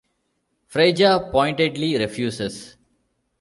Freyja 0.67 1.29
pointedly 1.31 1.95
refuses. 1.95 2.75